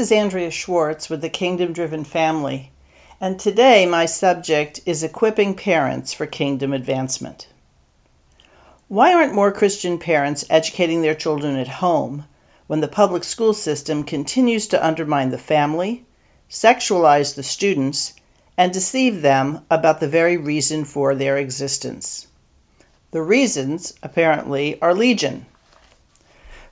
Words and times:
Is 0.00 0.10
Andrea 0.10 0.50
Schwartz 0.50 1.10
with 1.10 1.20
the 1.20 1.28
Kingdom 1.28 1.74
Driven 1.74 2.04
Family, 2.04 2.72
and 3.20 3.38
today 3.38 3.84
my 3.84 4.06
subject 4.06 4.80
is 4.86 5.02
equipping 5.02 5.52
parents 5.52 6.14
for 6.14 6.24
kingdom 6.24 6.72
advancement. 6.72 7.46
Why 8.88 9.12
aren't 9.12 9.34
more 9.34 9.52
Christian 9.52 9.98
parents 9.98 10.46
educating 10.48 11.02
their 11.02 11.14
children 11.14 11.56
at 11.56 11.68
home 11.68 12.24
when 12.66 12.80
the 12.80 12.88
public 12.88 13.24
school 13.24 13.52
system 13.52 14.04
continues 14.04 14.68
to 14.68 14.82
undermine 14.82 15.28
the 15.28 15.36
family, 15.36 16.06
sexualize 16.48 17.34
the 17.34 17.42
students, 17.42 18.14
and 18.56 18.72
deceive 18.72 19.20
them 19.20 19.66
about 19.70 20.00
the 20.00 20.08
very 20.08 20.38
reason 20.38 20.86
for 20.86 21.14
their 21.14 21.36
existence? 21.36 22.26
The 23.10 23.20
reasons, 23.20 23.92
apparently, 24.02 24.80
are 24.80 24.94
legion. 24.94 25.44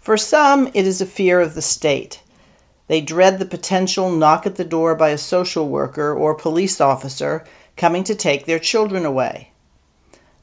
For 0.00 0.16
some, 0.16 0.70
it 0.72 0.86
is 0.86 1.02
a 1.02 1.06
fear 1.06 1.42
of 1.42 1.54
the 1.54 1.60
state 1.60 2.22
they 2.88 3.00
dread 3.00 3.38
the 3.38 3.44
potential 3.46 4.10
knock 4.10 4.46
at 4.46 4.56
the 4.56 4.64
door 4.64 4.94
by 4.94 5.10
a 5.10 5.18
social 5.18 5.68
worker 5.68 6.12
or 6.12 6.34
police 6.34 6.80
officer 6.80 7.44
coming 7.76 8.02
to 8.02 8.14
take 8.14 8.44
their 8.44 8.58
children 8.58 9.04
away. 9.04 9.50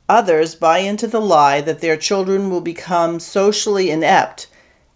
Others 0.08 0.56
buy 0.56 0.78
into 0.80 1.08
the 1.08 1.20
lie 1.20 1.62
that 1.62 1.82
their 1.82 1.98
children 1.98 2.52
will 2.52 2.62
become 2.62 3.20
socially 3.20 3.90
inept 3.90 4.46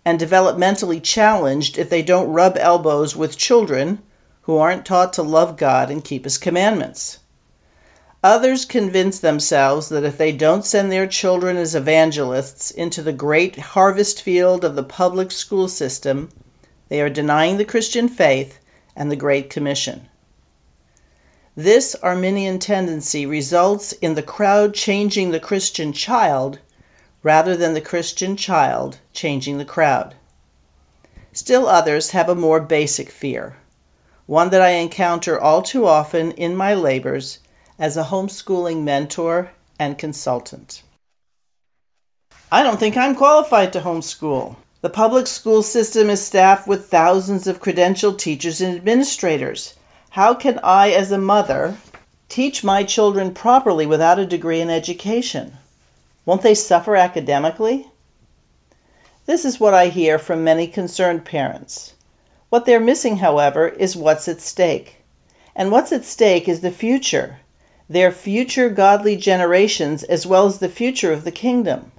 and 0.06 0.20
developmentally 0.20 1.02
challenged 1.02 1.78
if 1.78 1.90
they 1.90 2.04
don't 2.04 2.32
rub 2.32 2.56
elbows 2.58 3.16
with 3.16 3.38
children 3.38 4.00
who 4.44 4.58
aren't 4.58 4.86
taught 4.86 5.14
to 5.14 5.24
love 5.24 5.58
God 5.58 5.90
and 5.90 6.04
keep 6.04 6.24
His 6.24 6.38
commandments. 6.38 7.18
Others 8.24 8.66
convince 8.66 9.20
themselves 9.20 9.90
that 9.90 10.04
if 10.04 10.18
they 10.18 10.32
don't 10.32 10.66
send 10.66 10.92
their 10.92 11.08
children 11.08 11.58
as 11.58 11.74
evangelists 11.74 12.70
into 12.70 13.02
the 13.02 13.14
great 13.14 13.58
harvest 13.58 14.22
field 14.22 14.64
of 14.64 14.76
the 14.76 14.84
public 14.84 15.32
school 15.32 15.68
system, 15.68 16.30
they 16.90 17.02
are 17.02 17.10
denying 17.10 17.58
the 17.58 17.66
Christian 17.66 18.10
faith 18.10 18.60
and 18.96 19.12
the 19.12 19.16
Great 19.16 19.50
Commission. 19.50 20.10
This 21.56 21.96
Arminian 21.96 22.60
tendency 22.60 23.26
results 23.26 23.92
in 23.94 24.16
the 24.16 24.24
crowd 24.24 24.74
changing 24.74 25.32
the 25.32 25.40
Christian 25.40 25.94
child 25.94 26.60
rather 27.24 27.56
than 27.56 27.74
the 27.74 27.82
Christian 27.82 28.36
child 28.36 28.98
changing 29.14 29.58
the 29.58 29.66
crowd. 29.66 30.16
Still 31.34 31.68
others 31.68 32.12
have 32.12 32.30
a 32.30 32.36
more 32.36 32.60
basic 32.60 33.12
fear, 33.12 33.56
one 34.26 34.50
that 34.50 34.62
I 34.62 34.70
encounter 34.70 35.40
all 35.40 35.62
too 35.62 35.86
often 35.86 36.32
in 36.32 36.56
my 36.56 36.74
labors 36.74 37.40
as 37.78 37.98
a 37.98 38.04
homeschooling 38.04 38.84
mentor 38.84 39.52
and 39.78 39.98
consultant. 39.98 40.82
I 42.52 42.64
don't 42.64 42.80
think 42.80 42.98
I'm 42.98 43.16
qualified 43.16 43.74
to 43.74 43.82
homeschool. 43.82 44.56
The 44.82 44.90
public 44.90 45.28
school 45.28 45.62
system 45.62 46.10
is 46.10 46.26
staffed 46.26 46.66
with 46.66 46.88
thousands 46.88 47.48
of 47.48 47.62
credentialed 47.62 48.18
teachers 48.18 48.62
and 48.62 48.74
administrators. 48.74 49.74
How 50.10 50.34
can 50.34 50.58
I, 50.64 50.92
as 50.92 51.12
a 51.12 51.18
mother, 51.18 51.76
teach 52.30 52.64
my 52.64 52.86
children 52.86 53.34
properly 53.34 53.86
without 53.86 54.20
a 54.20 54.26
degree 54.26 54.62
in 54.62 54.70
education? 54.70 55.58
Won't 56.26 56.44
they 56.44 56.56
suffer 56.56 56.96
academically? 56.96 57.88
This 59.26 59.44
is 59.44 59.60
what 59.60 59.74
I 59.74 59.88
hear 59.88 60.18
from 60.18 60.46
many 60.46 60.66
concerned 60.66 61.26
parents. 61.26 61.94
What 62.50 62.66
they're 62.66 62.80
missing, 62.80 63.18
however, 63.18 63.68
is 63.68 63.98
what's 63.98 64.30
at 64.30 64.40
stake. 64.40 64.96
And 65.58 65.74
what's 65.74 65.92
at 65.92 66.06
stake 66.06 66.48
is 66.48 66.62
the 66.62 66.72
future, 66.72 67.38
their 67.90 68.14
future 68.14 68.70
godly 68.70 69.18
generations, 69.18 70.04
as 70.04 70.26
well 70.26 70.46
as 70.46 70.60
the 70.60 70.70
future 70.70 71.12
of 71.12 71.26
the 71.26 71.32
kingdom. 71.32 71.92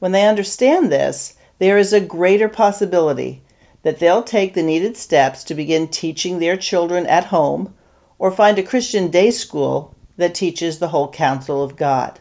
When 0.00 0.12
they 0.12 0.28
understand 0.28 0.92
this, 0.92 1.32
there 1.64 1.78
is 1.78 1.94
a 1.94 2.00
greater 2.00 2.46
possibility 2.46 3.40
that 3.84 3.98
they'll 3.98 4.22
take 4.22 4.52
the 4.52 4.62
needed 4.62 4.98
steps 4.98 5.44
to 5.44 5.54
begin 5.54 5.88
teaching 5.88 6.38
their 6.38 6.58
children 6.58 7.06
at 7.06 7.24
home 7.24 7.72
or 8.18 8.30
find 8.30 8.58
a 8.58 8.62
Christian 8.62 9.08
day 9.08 9.30
school 9.30 9.94
that 10.18 10.34
teaches 10.34 10.78
the 10.78 10.88
whole 10.88 11.08
counsel 11.08 11.62
of 11.62 11.74
God. 11.74 12.20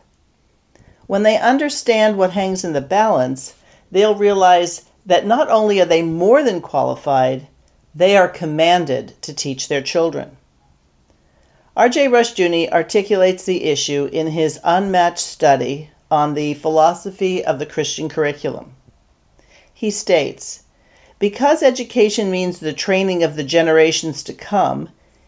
When 1.08 1.24
they 1.24 1.38
understand 1.38 2.18
what 2.18 2.32
hangs 2.32 2.64
in 2.64 2.72
the 2.72 2.80
balance, 2.80 3.54
they'll 3.92 4.16
realize 4.16 4.84
that 5.08 5.28
not 5.28 5.50
only 5.50 5.82
are 5.82 5.86
they 5.86 6.04
more 6.04 6.42
than 6.42 6.62
qualified, 6.62 7.46
they 7.94 8.16
are 8.16 8.30
commanded 8.30 9.14
to 9.24 9.34
teach 9.34 9.68
their 9.68 9.82
children. 9.82 10.38
R.J. 11.76 12.08
Rushdoony 12.08 12.72
articulates 12.72 13.44
the 13.44 13.66
issue 13.66 14.10
in 14.10 14.28
his 14.28 14.58
unmatched 14.64 15.20
study 15.20 15.90
on 16.10 16.34
the 16.34 16.54
philosophy 16.54 17.44
of 17.44 17.60
the 17.60 17.66
Christian 17.66 18.08
curriculum. 18.08 18.74
He 19.84 19.92
states 19.92 20.62
Because 21.20 21.62
education 21.62 22.32
means 22.32 22.60
the 22.60 22.72
training 22.72 23.22
of 23.22 23.36
the 23.36 23.44
generations 23.44 24.24
to 24.24 24.34
come 24.34 24.88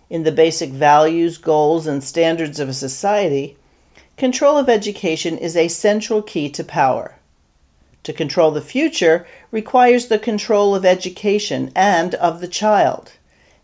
in 0.10 0.24
the 0.24 0.32
basic 0.32 0.70
values, 0.70 1.38
goals, 1.38 1.88
and 1.88 2.02
standards 2.02 2.58
of 2.58 2.70
a 2.70 2.74
society, 2.74 3.58
control 4.16 4.58
of 4.58 4.70
education 4.70 5.38
is 5.38 5.58
a 5.58 5.68
central 5.68 6.22
key 6.22 6.48
to 6.52 6.64
power. 6.64 7.16
To 8.04 8.14
control 8.14 8.52
the 8.52 8.62
future 8.62 9.28
requires 9.52 10.06
the 10.06 10.18
control 10.18 10.74
of 10.74 10.86
education 10.86 11.70
and 11.76 12.16
of 12.16 12.40
the 12.40 12.48
child. 12.48 13.12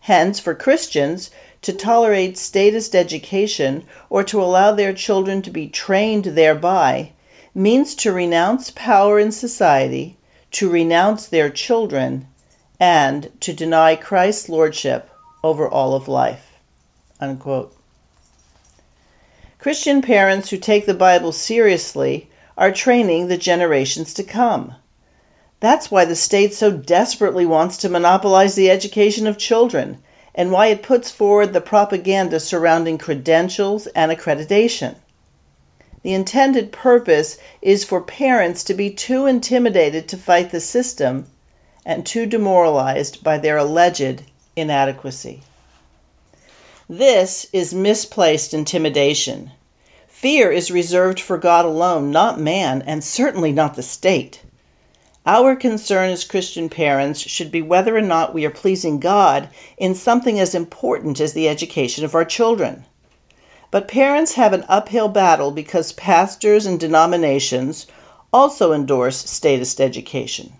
Hence, 0.00 0.38
for 0.40 0.54
Christians, 0.54 1.30
to 1.62 1.72
tolerate 1.72 2.36
statist 2.36 2.94
education 2.94 3.84
or 4.10 4.22
to 4.24 4.42
allow 4.42 4.72
their 4.72 4.92
children 4.92 5.40
to 5.40 5.50
be 5.50 5.68
trained 5.68 6.26
thereby 6.26 7.12
means 7.54 7.94
to 7.94 8.12
renounce 8.12 8.70
power 8.70 9.18
in 9.18 9.32
society 9.32 10.18
to 10.52 10.70
renounce 10.70 11.26
their 11.26 11.50
children, 11.50 12.26
and 12.78 13.30
to 13.40 13.52
deny 13.52 13.96
Christ's 13.96 14.48
lordship 14.48 15.10
over 15.42 15.68
all 15.68 15.94
of 15.94 16.08
life. 16.08 16.52
Unquote. 17.20 17.74
Christian 19.58 20.02
parents 20.02 20.50
who 20.50 20.56
take 20.56 20.86
the 20.86 20.94
Bible 20.94 21.32
seriously 21.32 22.28
are 22.58 22.72
training 22.72 23.28
the 23.28 23.36
generations 23.36 24.14
to 24.14 24.24
come. 24.24 24.74
That's 25.60 25.90
why 25.90 26.04
the 26.04 26.16
state 26.16 26.54
so 26.54 26.72
desperately 26.72 27.46
wants 27.46 27.76
to 27.78 27.88
monopolize 27.88 28.56
the 28.56 28.70
education 28.70 29.28
of 29.28 29.38
children 29.38 29.98
and 30.34 30.50
why 30.50 30.66
it 30.66 30.82
puts 30.82 31.10
forward 31.10 31.52
the 31.52 31.60
propaganda 31.60 32.40
surrounding 32.40 32.98
credentials 32.98 33.86
and 33.86 34.10
accreditation. 34.10 34.96
The 36.02 36.14
intended 36.14 36.72
purpose 36.72 37.38
is 37.60 37.84
for 37.84 38.00
parents 38.00 38.64
to 38.64 38.74
be 38.74 38.90
too 38.90 39.26
intimidated 39.26 40.08
to 40.08 40.16
fight 40.16 40.50
the 40.50 40.60
system 40.60 41.26
and 41.84 42.04
too 42.04 42.26
demoralized 42.26 43.22
by 43.22 43.38
their 43.38 43.56
alleged 43.56 44.22
inadequacy. 44.56 45.42
This 46.88 47.46
is 47.52 47.72
misplaced 47.72 48.52
intimidation. 48.52 49.52
Fear 50.08 50.50
is 50.50 50.70
reserved 50.70 51.20
for 51.20 51.38
God 51.38 51.64
alone, 51.64 52.10
not 52.10 52.38
man, 52.38 52.82
and 52.86 53.02
certainly 53.02 53.52
not 53.52 53.76
the 53.76 53.82
state. 53.82 54.40
Our 55.24 55.54
concern 55.54 56.10
as 56.10 56.24
Christian 56.24 56.68
parents 56.68 57.20
should 57.20 57.52
be 57.52 57.62
whether 57.62 57.96
or 57.96 58.00
not 58.00 58.34
we 58.34 58.44
are 58.44 58.50
pleasing 58.50 58.98
God 58.98 59.48
in 59.78 59.94
something 59.94 60.40
as 60.40 60.54
important 60.54 61.20
as 61.20 61.32
the 61.32 61.48
education 61.48 62.04
of 62.04 62.16
our 62.16 62.24
children. 62.24 62.84
But 63.72 63.88
parents 63.88 64.34
have 64.34 64.52
an 64.52 64.66
uphill 64.68 65.08
battle 65.08 65.50
because 65.50 65.92
pastors 65.92 66.66
and 66.66 66.78
denominations 66.78 67.86
also 68.30 68.74
endorse 68.74 69.16
statist 69.16 69.80
education. 69.80 70.52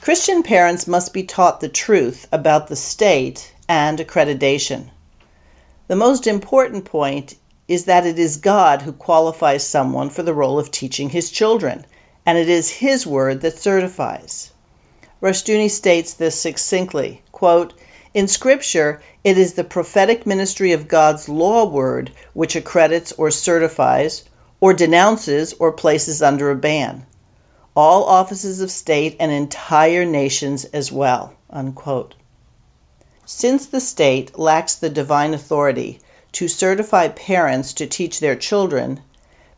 Christian 0.00 0.44
parents 0.44 0.86
must 0.86 1.12
be 1.12 1.24
taught 1.24 1.58
the 1.60 1.68
truth 1.68 2.28
about 2.30 2.68
the 2.68 2.76
state 2.76 3.52
and 3.68 3.98
accreditation. 3.98 4.90
The 5.88 5.96
most 5.96 6.28
important 6.28 6.84
point 6.84 7.34
is 7.66 7.86
that 7.86 8.06
it 8.06 8.16
is 8.16 8.36
God 8.36 8.82
who 8.82 8.92
qualifies 8.92 9.66
someone 9.66 10.08
for 10.08 10.22
the 10.22 10.32
role 10.32 10.60
of 10.60 10.70
teaching 10.70 11.10
his 11.10 11.32
children, 11.32 11.84
and 12.24 12.38
it 12.38 12.48
is 12.48 12.70
his 12.70 13.04
word 13.04 13.40
that 13.40 13.58
certifies. 13.58 14.52
Rushdoony 15.20 15.68
states 15.68 16.14
this 16.14 16.40
succinctly 16.40 17.22
quote, 17.32 17.74
in 18.12 18.26
Scripture, 18.26 19.00
it 19.22 19.38
is 19.38 19.52
the 19.54 19.64
prophetic 19.64 20.26
ministry 20.26 20.72
of 20.72 20.88
God's 20.88 21.28
law 21.28 21.64
word 21.64 22.10
which 22.34 22.56
accredits 22.56 23.12
or 23.12 23.30
certifies, 23.30 24.24
or 24.60 24.72
denounces 24.72 25.54
or 25.58 25.72
places 25.72 26.20
under 26.20 26.50
a 26.50 26.56
ban 26.56 27.06
all 27.76 28.04
offices 28.04 28.60
of 28.60 28.70
state 28.70 29.16
and 29.20 29.30
entire 29.30 30.04
nations 30.04 30.64
as 30.66 30.90
well. 30.90 31.32
Unquote. 31.48 32.14
Since 33.24 33.66
the 33.66 33.80
state 33.80 34.36
lacks 34.38 34.74
the 34.74 34.90
divine 34.90 35.34
authority 35.34 36.00
to 36.32 36.48
certify 36.48 37.08
parents 37.08 37.72
to 37.74 37.86
teach 37.86 38.18
their 38.18 38.34
children, 38.34 39.00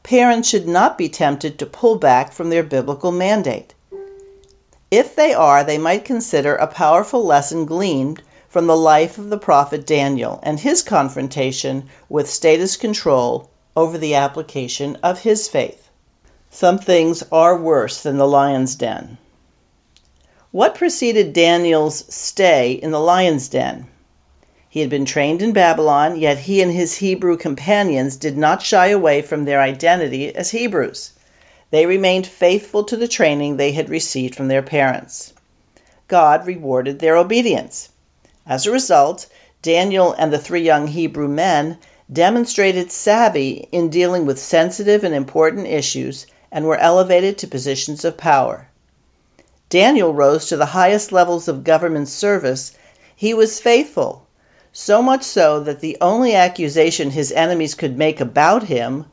parents 0.03 0.49
should 0.49 0.69
not 0.69 0.99
be 0.99 1.09
tempted 1.09 1.59
to 1.59 1.67
pull 1.67 1.97
back 1.97 2.33
from 2.33 2.51
their 2.51 2.63
biblical 2.63 3.13
mandate. 3.13 3.73
If 4.91 5.17
they 5.17 5.33
are, 5.33 5.65
they 5.65 5.79
might 5.79 6.05
consider 6.05 6.55
a 6.55 6.67
powerful 6.67 7.25
lesson 7.25 7.65
gleaned 7.65 8.23
from 8.53 8.67
the 8.67 8.77
life 8.77 9.17
of 9.17 9.31
the 9.31 9.39
prophet 9.39 9.87
Daniel 9.87 10.39
and 10.43 10.61
his 10.61 10.83
confrontation 10.83 11.89
with 12.11 12.29
statist 12.29 12.81
control 12.81 13.49
over 13.75 13.97
the 13.97 14.15
application 14.15 14.95
of 15.03 15.21
his 15.21 15.49
faith. 15.49 15.89
Some 16.51 16.77
things 16.77 17.25
are 17.33 17.57
worse 17.57 18.03
than 18.03 18.19
the 18.19 18.29
lion's 18.29 18.75
den. 18.75 19.17
What 20.51 20.75
preceded 20.75 21.33
Daniel's 21.33 22.05
stay 22.15 22.73
in 22.73 22.91
the 22.91 23.01
lion's 23.01 23.49
den? 23.49 23.87
He 24.69 24.81
had 24.81 24.91
been 24.91 25.07
trained 25.07 25.41
in 25.41 25.55
Babylon, 25.55 26.21
yet 26.21 26.37
he 26.37 26.61
and 26.61 26.71
his 26.71 26.97
Hebrew 26.97 27.39
companions 27.39 28.17
did 28.17 28.37
not 28.37 28.61
shy 28.61 28.89
away 28.89 29.23
from 29.23 29.47
their 29.47 29.63
identity 29.63 30.37
as 30.37 30.51
Hebrews. 30.51 31.13
They 31.71 31.87
remained 31.87 32.27
faithful 32.27 32.85
to 32.85 32.99
the 32.99 33.09
training 33.09 33.57
they 33.57 33.73
had 33.73 33.89
received 33.89 34.35
from 34.35 34.49
their 34.49 34.61
parents. 34.61 35.33
God 36.07 36.47
rewarded 36.47 36.99
their 36.99 37.17
obedience. 37.17 37.89
As 38.47 38.67
a 38.67 38.73
result, 38.73 39.27
Daniel 39.63 40.13
and 40.13 40.33
the 40.33 40.39
three 40.39 40.63
young 40.63 40.89
Hebrew 40.89 41.29
men 41.29 41.79
demonstrated 42.13 42.91
savvy 42.91 43.69
in 43.71 43.89
dealing 43.89 44.27
with 44.27 44.41
sensitive 44.41 45.05
and 45.05 45.15
important 45.15 45.69
issues 45.69 46.27
and 46.51 46.65
were 46.65 46.77
elevated 46.77 47.39
to 47.39 47.47
positions 47.47 48.05
of 48.05 48.17
power. 48.17 48.69
Daniel 49.69 50.13
rose 50.13 50.49
to 50.49 50.57
the 50.57 50.67
highest 50.67 51.13
levels 51.13 51.47
of 51.47 51.63
government 51.65 52.09
service. 52.09 52.73
He 53.15 53.33
was 53.33 53.61
faithful, 53.61 54.27
so 54.73 55.01
much 55.01 55.23
so 55.23 55.61
that 55.61 55.81
the 55.81 55.97
only 56.01 56.35
accusation 56.35 57.11
his 57.11 57.31
enemies 57.33 57.75
could 57.75 57.97
make 57.97 58.21
about 58.21 58.65
him 58.65 59.07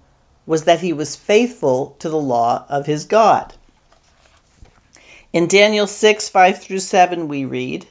was 0.48 0.64
that 0.64 0.80
he 0.80 0.92
was 0.92 1.16
faithful 1.16 1.96
to 2.00 2.10
the 2.10 2.18
law 2.18 2.66
of 2.68 2.88
his 2.88 3.06
God. 3.06 3.54
In 5.31 5.48
Daniel 5.48 5.86
6 5.86 6.28
5 6.28 6.60
through 6.60 6.80
7, 6.80 7.28
we 7.28 7.46
read, 7.46 7.86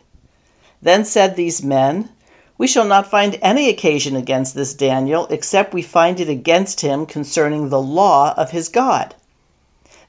Then 0.80 1.04
said 1.04 1.34
these 1.34 1.60
men, 1.60 2.08
We 2.56 2.68
shall 2.68 2.84
not 2.84 3.10
find 3.10 3.36
any 3.42 3.68
occasion 3.68 4.14
against 4.14 4.54
this 4.54 4.74
Daniel, 4.74 5.26
except 5.28 5.74
we 5.74 5.82
find 5.82 6.20
it 6.20 6.28
against 6.28 6.82
him 6.82 7.04
concerning 7.04 7.68
the 7.68 7.82
law 7.82 8.32
of 8.36 8.52
his 8.52 8.68
God. 8.68 9.16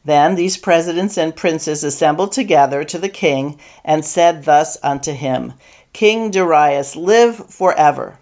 Then 0.05 0.35
these 0.35 0.57
presidents 0.57 1.17
and 1.17 1.35
princes 1.35 1.83
assembled 1.83 2.33
together 2.33 2.83
to 2.83 2.99
the 2.99 3.09
king, 3.09 3.57
and 3.83 4.05
said 4.05 4.45
thus 4.45 4.77
unto 4.83 5.11
him, 5.11 5.53
King 5.91 6.29
Darius, 6.29 6.95
live 6.95 7.49
forever. 7.49 8.19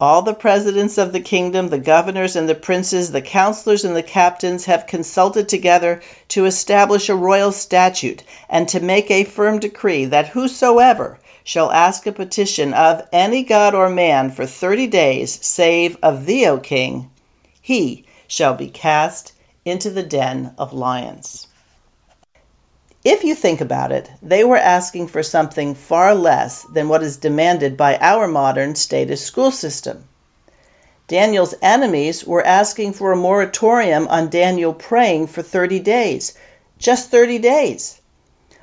All 0.00 0.22
the 0.22 0.32
presidents 0.32 0.96
of 0.96 1.12
the 1.12 1.20
kingdom, 1.20 1.68
the 1.68 1.76
governors 1.76 2.34
and 2.34 2.48
the 2.48 2.54
princes, 2.54 3.12
the 3.12 3.20
counselors 3.20 3.84
and 3.84 3.94
the 3.94 4.02
captains 4.02 4.64
have 4.64 4.86
consulted 4.86 5.50
together 5.50 6.00
to 6.28 6.46
establish 6.46 7.10
a 7.10 7.14
royal 7.14 7.52
statute 7.52 8.22
and 8.48 8.66
to 8.70 8.80
make 8.80 9.10
a 9.10 9.24
firm 9.24 9.58
decree 9.58 10.06
that 10.06 10.28
whosoever 10.28 11.18
shall 11.44 11.70
ask 11.72 12.06
a 12.06 12.12
petition 12.12 12.72
of 12.74 13.06
any 13.12 13.42
god 13.42 13.74
or 13.74 13.88
man 13.88 14.30
for 14.30 14.46
thirty 14.46 14.86
days, 14.86 15.38
save 15.44 15.96
of 16.02 16.26
thee, 16.26 16.46
O 16.46 16.58
king, 16.58 17.10
he 17.60 18.04
shall 18.26 18.54
be 18.54 18.68
cast 18.68 19.32
into 19.64 19.90
the 19.90 20.02
den 20.02 20.54
of 20.58 20.72
lions. 20.72 21.46
If 23.04 23.24
you 23.24 23.34
think 23.34 23.60
about 23.60 23.90
it, 23.90 24.08
they 24.22 24.44
were 24.44 24.56
asking 24.56 25.08
for 25.08 25.24
something 25.24 25.74
far 25.74 26.14
less 26.14 26.62
than 26.62 26.88
what 26.88 27.02
is 27.02 27.16
demanded 27.16 27.76
by 27.76 27.96
our 27.96 28.28
modern 28.28 28.76
statist 28.76 29.26
school 29.26 29.50
system. 29.50 30.04
Daniel's 31.08 31.54
enemies 31.60 32.24
were 32.24 32.46
asking 32.46 32.92
for 32.92 33.10
a 33.10 33.16
moratorium 33.16 34.06
on 34.06 34.30
Daniel 34.30 34.72
praying 34.72 35.26
for 35.26 35.42
30 35.42 35.80
days. 35.80 36.34
Just 36.78 37.10
30 37.10 37.38
days. 37.38 38.00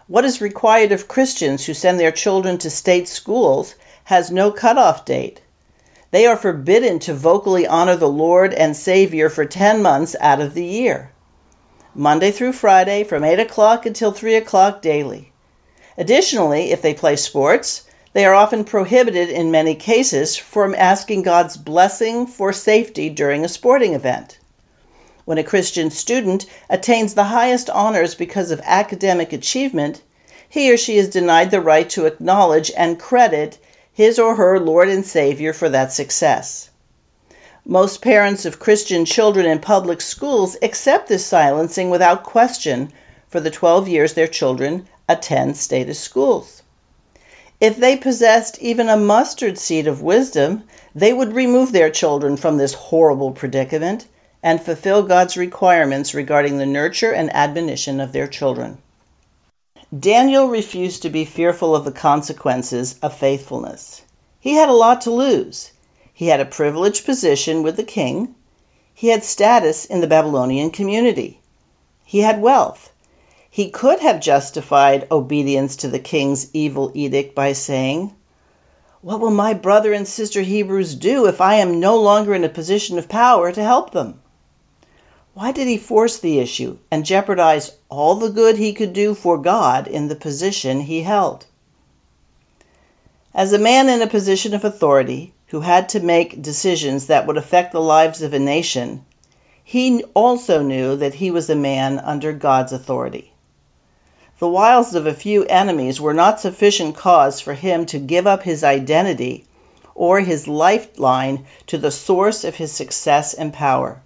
What 0.09 0.25
is 0.25 0.41
required 0.41 0.91
of 0.91 1.07
Christians 1.07 1.67
who 1.67 1.75
send 1.75 1.99
their 1.99 2.11
children 2.11 2.57
to 2.57 2.71
state 2.71 3.07
schools 3.07 3.75
has 4.05 4.31
no 4.31 4.49
cutoff 4.51 5.05
date. 5.05 5.39
They 6.09 6.25
are 6.25 6.35
forbidden 6.35 6.97
to 7.01 7.13
vocally 7.13 7.67
honor 7.67 7.95
the 7.95 8.09
Lord 8.09 8.51
and 8.51 8.75
Savior 8.75 9.29
for 9.29 9.45
10 9.45 9.83
months 9.83 10.15
out 10.19 10.41
of 10.41 10.55
the 10.55 10.65
year. 10.65 11.11
Monday 11.93 12.31
through 12.31 12.53
Friday 12.53 13.03
from 13.03 13.23
8 13.23 13.39
o'clock 13.39 13.85
until 13.85 14.11
3 14.11 14.33
o'clock 14.33 14.81
daily. 14.81 15.31
Additionally, 15.95 16.71
if 16.71 16.81
they 16.81 16.95
play 16.95 17.15
sports, 17.15 17.83
they 18.13 18.25
are 18.25 18.33
often 18.33 18.63
prohibited 18.63 19.29
in 19.29 19.51
many 19.51 19.75
cases 19.75 20.35
from 20.35 20.73
asking 20.73 21.21
God's 21.21 21.55
blessing 21.55 22.25
for 22.25 22.51
safety 22.51 23.09
during 23.11 23.45
a 23.45 23.47
sporting 23.47 23.93
event. 23.93 24.38
When 25.29 25.37
a 25.37 25.43
Christian 25.43 25.91
student 25.91 26.47
attains 26.71 27.13
the 27.13 27.25
highest 27.25 27.69
honors 27.69 28.15
because 28.15 28.49
of 28.49 28.59
academic 28.63 29.31
achievement, 29.31 30.01
he 30.49 30.73
or 30.73 30.75
she 30.75 30.97
is 30.97 31.07
denied 31.07 31.51
the 31.51 31.61
right 31.61 31.87
to 31.91 32.07
acknowledge 32.07 32.71
and 32.75 32.99
credit 32.99 33.59
his 33.93 34.17
or 34.17 34.33
her 34.33 34.59
Lord 34.59 34.89
and 34.89 35.05
Savior 35.05 35.53
for 35.53 35.69
that 35.69 35.93
success. 35.93 36.71
Most 37.63 38.01
parents 38.01 38.43
of 38.45 38.57
Christian 38.59 39.05
children 39.05 39.45
in 39.45 39.59
public 39.59 40.01
schools 40.01 40.57
accept 40.63 41.07
this 41.07 41.27
silencing 41.27 41.91
without 41.91 42.23
question 42.23 42.91
for 43.27 43.39
the 43.39 43.51
12 43.51 43.87
years 43.87 44.15
their 44.15 44.25
children 44.25 44.87
attend 45.07 45.57
statist 45.57 46.03
schools. 46.03 46.63
If 47.61 47.77
they 47.77 47.97
possessed 47.97 48.57
even 48.61 48.89
a 48.89 48.97
mustard 48.97 49.59
seed 49.59 49.85
of 49.85 50.01
wisdom, 50.01 50.63
they 50.95 51.13
would 51.13 51.33
remove 51.33 51.71
their 51.71 51.91
children 51.91 52.35
from 52.35 52.57
this 52.57 52.73
horrible 52.73 53.29
predicament 53.29 54.07
and 54.41 54.61
fulfill 54.61 55.03
God's 55.03 55.35
requirements 55.35 56.13
regarding 56.13 56.57
the 56.57 56.65
nurture 56.65 57.11
and 57.11 57.29
admonition 57.35 57.99
of 57.99 58.13
their 58.13 58.27
children. 58.27 58.77
Daniel 59.97 60.47
refused 60.47 61.01
to 61.01 61.09
be 61.09 61.25
fearful 61.25 61.75
of 61.75 61.83
the 61.83 61.91
consequences 61.91 62.95
of 63.01 63.13
faithfulness. 63.13 64.01
He 64.39 64.53
had 64.53 64.69
a 64.69 64.73
lot 64.73 65.01
to 65.01 65.11
lose. 65.11 65.71
He 66.13 66.27
had 66.27 66.39
a 66.39 66.45
privileged 66.45 67.05
position 67.05 67.63
with 67.63 67.75
the 67.75 67.83
king. 67.83 68.35
He 68.93 69.07
had 69.07 69.23
status 69.23 69.85
in 69.85 69.99
the 69.99 70.07
Babylonian 70.07 70.69
community. 70.69 71.41
He 72.05 72.19
had 72.19 72.41
wealth. 72.41 72.91
He 73.49 73.69
could 73.69 73.99
have 73.99 74.21
justified 74.21 75.07
obedience 75.11 75.75
to 75.77 75.87
the 75.87 75.99
king's 75.99 76.47
evil 76.53 76.91
edict 76.93 77.35
by 77.35 77.53
saying, 77.53 78.13
What 79.01 79.19
will 79.19 79.31
my 79.31 79.53
brother 79.53 79.91
and 79.91 80.07
sister 80.07 80.41
Hebrews 80.41 80.95
do 80.95 81.25
if 81.25 81.41
I 81.41 81.55
am 81.55 81.79
no 81.79 81.99
longer 81.99 82.33
in 82.33 82.43
a 82.43 82.49
position 82.49 82.97
of 82.97 83.09
power 83.09 83.51
to 83.51 83.63
help 83.63 83.91
them? 83.91 84.21
Why 85.39 85.53
did 85.53 85.69
he 85.69 85.77
force 85.77 86.17
the 86.17 86.39
issue 86.39 86.79
and 86.91 87.05
jeopardize 87.05 87.71
all 87.87 88.15
the 88.15 88.27
good 88.27 88.57
he 88.57 88.73
could 88.73 88.91
do 88.91 89.13
for 89.13 89.37
God 89.37 89.87
in 89.87 90.09
the 90.09 90.15
position 90.15 90.81
he 90.81 91.03
held? 91.03 91.45
As 93.33 93.53
a 93.53 93.57
man 93.57 93.87
in 93.87 94.01
a 94.01 94.07
position 94.07 94.53
of 94.53 94.65
authority, 94.65 95.31
who 95.47 95.61
had 95.61 95.87
to 95.89 96.01
make 96.01 96.41
decisions 96.41 97.05
that 97.05 97.25
would 97.25 97.37
affect 97.37 97.71
the 97.71 97.79
lives 97.79 98.21
of 98.21 98.33
a 98.33 98.37
nation, 98.39 99.05
he 99.63 100.03
also 100.13 100.61
knew 100.61 100.97
that 100.97 101.13
he 101.13 101.31
was 101.31 101.49
a 101.49 101.55
man 101.55 101.99
under 101.99 102.33
God's 102.33 102.73
authority. 102.73 103.31
The 104.39 104.49
wiles 104.49 104.93
of 104.93 105.07
a 105.07 105.13
few 105.13 105.45
enemies 105.45 106.01
were 106.01 106.13
not 106.13 106.41
sufficient 106.41 106.97
cause 106.97 107.39
for 107.39 107.53
him 107.53 107.85
to 107.85 107.97
give 107.97 108.27
up 108.27 108.43
his 108.43 108.61
identity 108.61 109.45
or 109.95 110.19
his 110.19 110.49
lifeline 110.49 111.45
to 111.67 111.77
the 111.77 111.91
source 111.91 112.43
of 112.43 112.55
his 112.55 112.73
success 112.73 113.33
and 113.33 113.53
power. 113.53 114.01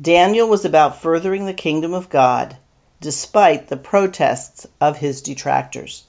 Daniel 0.00 0.48
was 0.48 0.64
about 0.64 1.00
furthering 1.00 1.46
the 1.46 1.54
kingdom 1.54 1.94
of 1.94 2.10
God, 2.10 2.56
despite 3.00 3.68
the 3.68 3.76
protests 3.76 4.66
of 4.80 4.98
his 4.98 5.22
detractors. 5.22 6.02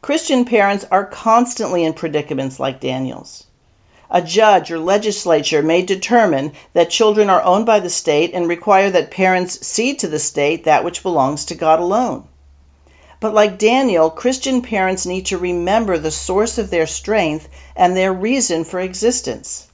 Christian 0.00 0.44
parents 0.44 0.84
are 0.92 1.04
constantly 1.04 1.82
in 1.82 1.92
predicaments 1.92 2.60
like 2.60 2.78
Daniel's. 2.78 3.44
A 4.12 4.22
judge 4.22 4.70
or 4.70 4.78
legislature 4.78 5.60
may 5.60 5.82
determine 5.82 6.52
that 6.72 6.90
children 6.90 7.28
are 7.28 7.42
owned 7.42 7.66
by 7.66 7.80
the 7.80 7.90
state 7.90 8.30
and 8.32 8.48
require 8.48 8.90
that 8.90 9.10
parents 9.10 9.66
cede 9.66 9.98
to 9.98 10.06
the 10.08 10.18
state 10.20 10.64
that 10.64 10.84
which 10.84 11.02
belongs 11.02 11.44
to 11.46 11.56
God 11.56 11.80
alone. 11.80 12.28
But 13.18 13.34
like 13.34 13.58
Daniel, 13.58 14.08
Christian 14.08 14.62
parents 14.62 15.04
need 15.04 15.26
to 15.26 15.38
remember 15.38 15.98
the 15.98 16.10
source 16.10 16.58
of 16.58 16.70
their 16.70 16.86
strength 16.86 17.48
and 17.74 17.96
their 17.96 18.12
reason 18.12 18.64
for 18.64 18.78
existence. 18.78 19.66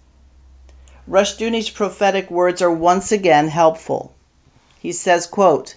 Rushdoony's 1.08 1.70
prophetic 1.70 2.30
words 2.30 2.62
are 2.62 2.70
once 2.70 3.12
again 3.12 3.48
helpful. 3.48 4.12
He 4.80 4.92
says, 4.92 5.26
quote, 5.26 5.76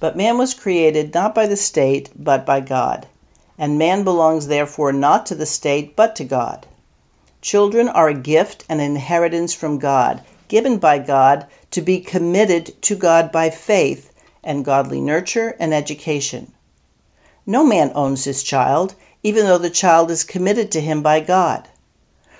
But 0.00 0.16
man 0.16 0.38
was 0.38 0.54
created 0.54 1.14
not 1.14 1.34
by 1.34 1.46
the 1.46 1.56
state, 1.56 2.10
but 2.16 2.44
by 2.46 2.60
God 2.60 3.06
and 3.60 3.76
man 3.76 4.04
belongs 4.04 4.46
therefore 4.46 4.92
not 4.92 5.26
to 5.26 5.34
the 5.34 5.44
state 5.44 5.96
but 5.96 6.14
to 6.14 6.24
God. 6.24 6.64
Children 7.40 7.88
are 7.88 8.08
a 8.08 8.14
gift 8.14 8.64
and 8.68 8.80
inheritance 8.80 9.52
from 9.52 9.78
God, 9.78 10.22
given 10.46 10.78
by 10.78 10.98
God 10.98 11.46
to 11.72 11.82
be 11.82 11.98
committed 11.98 12.80
to 12.82 12.94
God 12.94 13.32
by 13.32 13.50
faith 13.50 14.12
and 14.44 14.64
godly 14.64 15.00
nurture 15.00 15.56
and 15.58 15.74
education. 15.74 16.52
No 17.44 17.64
man 17.64 17.90
owns 17.96 18.24
his 18.24 18.44
child, 18.44 18.94
even 19.24 19.46
though 19.46 19.58
the 19.58 19.70
child 19.70 20.12
is 20.12 20.22
committed 20.22 20.70
to 20.72 20.80
him 20.80 21.02
by 21.02 21.18
God. 21.18 21.66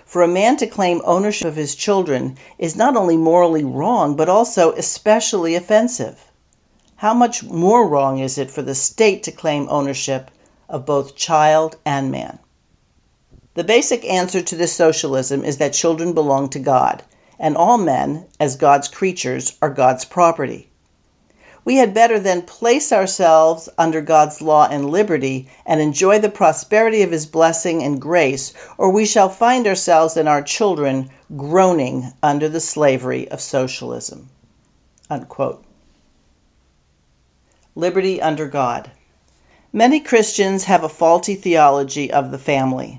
For 0.08 0.22
a 0.22 0.26
man 0.26 0.56
to 0.56 0.66
claim 0.66 1.02
ownership 1.04 1.48
of 1.48 1.56
his 1.56 1.74
children 1.74 2.38
is 2.56 2.74
not 2.74 2.96
only 2.96 3.18
morally 3.18 3.62
wrong, 3.62 4.16
but 4.16 4.30
also 4.30 4.72
especially 4.72 5.54
offensive. 5.54 6.18
How 6.96 7.12
much 7.12 7.44
more 7.44 7.86
wrong 7.86 8.18
is 8.18 8.38
it 8.38 8.50
for 8.50 8.62
the 8.62 8.74
state 8.74 9.24
to 9.24 9.32
claim 9.32 9.66
ownership 9.68 10.30
of 10.66 10.86
both 10.86 11.14
child 11.14 11.76
and 11.84 12.10
man? 12.10 12.38
The 13.52 13.64
basic 13.64 14.02
answer 14.06 14.40
to 14.40 14.56
this 14.56 14.72
socialism 14.72 15.44
is 15.44 15.58
that 15.58 15.74
children 15.74 16.14
belong 16.14 16.48
to 16.50 16.58
God, 16.58 17.02
and 17.38 17.54
all 17.54 17.76
men, 17.76 18.24
as 18.40 18.56
God's 18.56 18.88
creatures, 18.88 19.58
are 19.60 19.68
God's 19.68 20.06
property 20.06 20.70
we 21.68 21.76
had 21.76 21.92
better 21.92 22.18
then 22.18 22.40
place 22.40 22.92
ourselves 22.92 23.68
under 23.76 24.00
God's 24.00 24.40
law 24.40 24.66
and 24.70 24.88
liberty 24.88 25.50
and 25.66 25.82
enjoy 25.82 26.18
the 26.18 26.30
prosperity 26.30 27.02
of 27.02 27.10
his 27.10 27.26
blessing 27.26 27.82
and 27.82 28.00
grace, 28.00 28.54
or 28.78 28.90
we 28.90 29.04
shall 29.04 29.28
find 29.28 29.66
ourselves 29.66 30.16
and 30.16 30.26
our 30.30 30.40
children 30.40 31.10
groaning 31.36 32.10
under 32.22 32.48
the 32.48 32.58
slavery 32.58 33.30
of 33.30 33.42
socialism. 33.42 34.30
Unquote. 35.10 35.62
Liberty 37.74 38.22
under 38.22 38.46
God. 38.46 38.90
Many 39.70 40.00
Christians 40.00 40.64
have 40.64 40.84
a 40.84 40.88
faulty 40.88 41.34
theology 41.34 42.10
of 42.10 42.30
the 42.30 42.38
family. 42.38 42.98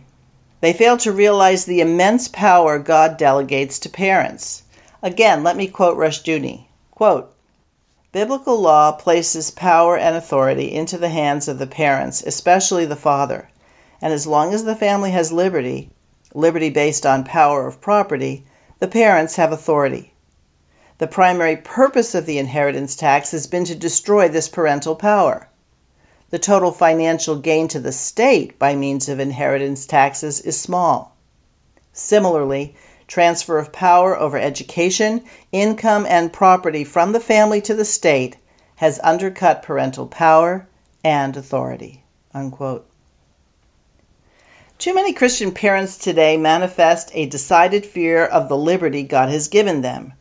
They 0.62 0.74
fail 0.74 0.98
to 0.98 1.12
realize 1.12 1.66
the 1.66 1.82
immense 1.82 2.28
power 2.28 2.78
God 2.78 3.18
delegates 3.18 3.80
to 3.80 3.90
parents. 3.90 4.62
Again, 5.02 5.44
let 5.44 5.58
me 5.58 5.66
quote 5.66 5.98
Rushdoony. 5.98 6.66
Quote, 6.92 7.34
Biblical 8.12 8.60
law 8.60 8.94
places 8.94 9.52
power 9.52 9.96
and 9.96 10.16
authority 10.16 10.74
into 10.74 10.98
the 10.98 11.10
hands 11.10 11.48
of 11.48 11.60
the 11.60 11.68
parents, 11.68 12.24
especially 12.24 12.86
the 12.86 12.96
father, 12.96 13.48
and 14.02 14.12
as 14.12 14.26
long 14.26 14.52
as 14.52 14.64
the 14.64 14.76
family 14.76 15.12
has 15.12 15.32
liberty, 15.32 15.92
liberty 16.34 16.72
based 16.72 17.06
on 17.06 17.24
power 17.24 17.68
of 17.68 17.82
property, 17.82 18.46
the 18.80 18.88
parents 18.88 19.36
have 19.36 19.52
authority. 19.52 20.12
The 20.98 21.06
primary 21.06 21.56
purpose 21.58 22.16
of 22.16 22.26
the 22.26 22.40
inheritance 22.40 22.96
tax 22.96 23.30
has 23.30 23.46
been 23.46 23.66
to 23.66 23.76
destroy 23.76 24.28
this 24.28 24.50
parental 24.50 24.96
power. 24.96 25.48
The 26.32 26.40
total 26.40 26.72
financial 26.72 27.36
gain 27.36 27.68
to 27.68 27.80
the 27.80 27.92
state 27.92 28.58
by 28.58 28.74
means 28.74 29.08
of 29.08 29.20
inheritance 29.20 29.86
taxes 29.86 30.42
is 30.42 30.60
small. 30.60 31.16
Similarly, 31.94 32.76
transfer 33.10 33.58
of 33.58 33.74
power 33.74 34.18
over 34.18 34.38
education, 34.38 35.24
income, 35.52 36.06
and 36.08 36.32
property 36.32 36.84
from 36.84 37.12
the 37.12 37.20
family 37.20 37.60
to 37.60 37.74
the 37.74 37.84
state 37.84 38.38
has 38.76 39.00
undercut 39.04 39.64
parental 39.64 40.08
power 40.08 40.66
and 41.04 41.36
authority. 41.36 42.04
Unquote. 42.34 42.88
Too 44.78 44.94
many 44.94 45.12
Christian 45.12 45.52
parents 45.52 45.98
today 45.98 46.38
manifest 46.38 47.10
a 47.14 47.26
decided 47.26 47.86
fear 47.86 48.24
of 48.24 48.48
the 48.48 48.56
liberty 48.56 49.04
God 49.04 49.30
has 49.30 49.50
given 49.50 49.82
them, 49.82 50.14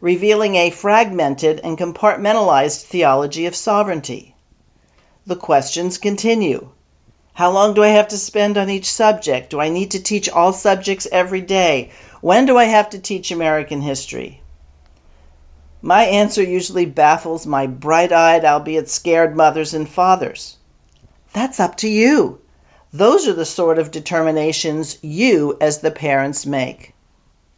revealing 0.00 0.54
a 0.54 0.70
fragmented 0.70 1.60
and 1.62 1.76
compartmentalized 1.76 2.84
theology 2.84 3.46
of 3.46 3.56
sovereignty. 3.56 4.34
The 5.26 5.36
questions 5.36 5.98
continue. 5.98 6.70
How 7.36 7.50
long 7.50 7.74
do 7.74 7.82
I 7.82 7.88
have 7.88 8.08
to 8.08 8.16
spend 8.16 8.56
on 8.56 8.70
each 8.70 8.90
subject? 8.90 9.50
Do 9.50 9.60
I 9.60 9.68
need 9.68 9.90
to 9.90 10.02
teach 10.02 10.26
all 10.30 10.54
subjects 10.54 11.06
every 11.12 11.42
day? 11.42 11.90
When 12.22 12.46
do 12.46 12.56
I 12.56 12.64
have 12.64 12.88
to 12.90 12.98
teach 12.98 13.30
American 13.30 13.82
history? 13.82 14.40
My 15.82 16.04
answer 16.04 16.42
usually 16.42 16.86
baffles 16.86 17.46
my 17.46 17.66
bright 17.66 18.10
eyed, 18.10 18.46
albeit 18.46 18.88
scared 18.88 19.36
mothers 19.36 19.74
and 19.74 19.86
fathers. 19.86 20.56
That's 21.34 21.60
up 21.60 21.76
to 21.84 21.90
you. 21.90 22.40
Those 22.90 23.28
are 23.28 23.34
the 23.34 23.44
sort 23.44 23.78
of 23.78 23.90
determinations 23.90 24.96
you, 25.02 25.58
as 25.60 25.80
the 25.80 25.90
parents, 25.90 26.46
make. 26.46 26.94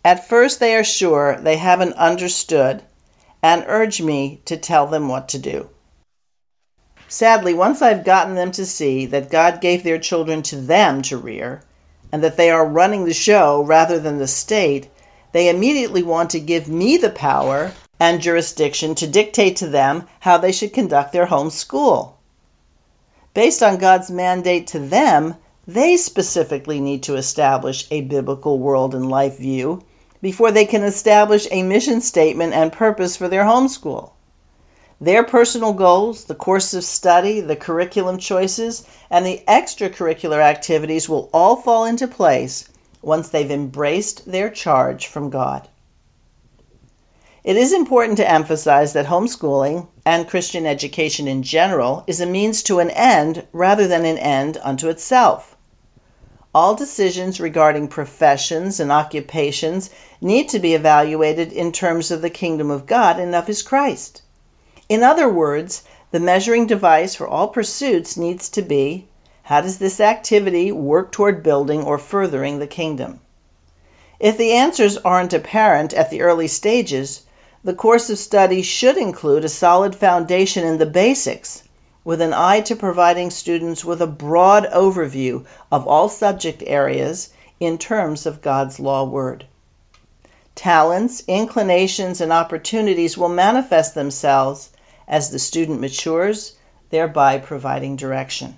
At 0.05 0.29
first, 0.29 0.59
they 0.59 0.75
are 0.75 0.83
sure 0.83 1.39
they 1.41 1.57
haven't 1.57 1.93
understood 1.93 2.83
and 3.45 3.65
urge 3.69 4.03
me 4.03 4.41
to 4.47 4.57
tell 4.57 4.89
them 4.89 5.07
what 5.09 5.29
to 5.29 5.39
do. 5.39 5.71
Sadly, 7.11 7.55
once 7.55 7.81
I've 7.81 8.05
gotten 8.05 8.35
them 8.35 8.53
to 8.53 8.67
see 8.67 9.07
that 9.07 9.31
God 9.31 9.63
gave 9.63 9.83
their 9.83 9.99
children 9.99 10.43
to 10.43 10.57
them 10.57 11.01
to 11.03 11.17
rear, 11.17 11.63
and 12.13 12.23
that 12.23 12.37
they 12.37 12.51
are 12.51 12.67
running 12.67 13.07
the 13.07 13.15
show 13.15 13.63
rather 13.63 13.99
than 13.99 14.19
the 14.19 14.27
state, 14.27 14.89
they 15.33 15.49
immediately 15.49 16.03
want 16.03 16.29
to 16.31 16.39
give 16.39 16.69
me 16.69 16.99
the 16.99 17.09
power 17.09 17.73
and 17.99 18.21
jurisdiction 18.21 18.95
to 18.97 19.07
dictate 19.07 19.57
to 19.57 19.67
them 19.69 20.07
how 20.21 20.37
they 20.37 20.53
should 20.53 20.75
conduct 20.75 21.13
their 21.13 21.25
home 21.25 21.49
school. 21.49 22.19
Based 23.33 23.63
on 23.63 23.79
God's 23.79 24.11
mandate 24.11 24.67
to 24.67 24.79
them, 24.79 25.35
they 25.67 25.97
specifically 25.97 26.79
need 26.79 27.05
to 27.05 27.17
establish 27.17 27.87
a 27.91 28.03
biblical 28.03 28.59
world 28.59 28.95
and 28.95 29.09
life 29.09 29.39
view 29.39 29.83
before 30.21 30.51
they 30.51 30.67
can 30.67 30.83
establish 30.83 31.49
a 31.51 31.63
mission 31.63 32.03
statement 32.03 32.53
and 32.53 32.71
purpose 32.71 33.17
for 33.17 33.29
their 33.29 33.45
homeschool. 33.45 34.11
Their 35.01 35.23
personal 35.23 35.75
goals, 35.75 36.25
the 36.25 36.35
course 36.35 36.75
of 36.75 36.83
study, 36.83 37.41
the 37.41 37.55
curriculum 37.55 38.19
choices, 38.19 38.83
and 39.09 39.25
the 39.25 39.45
extracurricular 39.47 40.41
activities 40.41 41.09
will 41.09 41.31
all 41.33 41.55
fall 41.55 41.85
into 41.85 42.09
place 42.09 42.65
once 43.01 43.29
they've 43.29 43.49
embraced 43.49 44.29
their 44.31 44.51
charge 44.51 45.07
from 45.07 45.31
God. 45.31 45.69
It 47.45 47.57
is 47.57 47.73
important 47.73 48.17
to 48.17 48.29
emphasize 48.29 48.93
that 48.95 49.07
homeschooling 49.07 49.87
and 50.05 50.29
Christian 50.29 50.67
education 50.67 51.29
in 51.29 51.45
general 51.45 52.03
is 52.09 52.21
a 52.21 52.27
means 52.27 52.65
to 52.65 52.81
an 52.81 52.91
end 52.91 53.47
rather 53.53 53.87
than 53.87 54.05
an 54.05 54.19
end 54.19 54.59
unto 54.65 54.89
itself. 54.89 55.57
All 56.53 56.75
decisions 56.75 57.39
regarding 57.39 57.87
professions 57.87 58.81
and 58.81 58.91
occupations 58.91 59.91
need 60.21 60.49
to 60.49 60.59
be 60.59 60.75
evaluated 60.75 61.53
in 61.53 61.71
terms 61.71 62.11
of 62.11 62.21
the 62.21 62.31
kingdom 62.31 62.69
of 62.69 62.87
God 62.87 63.21
and 63.21 63.33
of 63.33 63.47
His 63.47 63.63
Christ. 63.63 64.23
In 64.91 65.03
other 65.03 65.29
words, 65.29 65.83
the 66.13 66.19
measuring 66.19 66.67
device 66.67 67.15
for 67.15 67.29
all 67.29 67.49
pursuits 67.49 68.17
needs 68.17 68.49
to 68.49 68.63
be 68.63 69.07
how 69.43 69.61
does 69.61 69.77
this 69.77 70.01
activity 70.01 70.73
work 70.73 71.13
toward 71.13 71.43
building 71.43 71.83
or 71.85 71.99
furthering 71.99 72.59
the 72.59 72.67
kingdom? 72.67 73.21
If 74.19 74.39
the 74.39 74.53
answers 74.53 74.97
aren't 74.97 75.35
apparent 75.35 75.93
at 75.93 76.11
the 76.11 76.23
early 76.23 76.49
stages, 76.49 77.23
the 77.63 77.75
course 77.75 78.09
of 78.09 78.19
study 78.19 78.63
should 78.63 78.97
include 78.97 79.45
a 79.45 79.51
solid 79.51 79.95
foundation 79.95 80.65
in 80.65 80.79
the 80.79 80.87
basics 80.87 81.63
with 82.03 82.23
an 82.23 82.33
eye 82.33 82.61
to 82.61 82.75
providing 82.75 83.31
students 83.31 83.85
with 83.85 84.01
a 84.01 84.07
broad 84.07 84.67
overview 84.73 85.45
of 85.71 85.87
all 85.87 86.09
subject 86.09 86.63
areas 86.67 87.29
in 87.61 87.77
terms 87.77 88.25
of 88.25 88.41
God's 88.41 88.81
law 88.81 89.05
word. 89.05 89.45
Talents, 90.55 91.23
inclinations, 91.29 92.23
and 92.23 92.33
opportunities 92.33 93.19
will 93.19 93.29
manifest 93.29 93.95
themselves 93.95 94.71
as 95.09 95.31
the 95.31 95.39
student 95.39 95.81
matures, 95.81 96.55
thereby 96.91 97.39
providing 97.39 97.97
direction. 97.97 98.55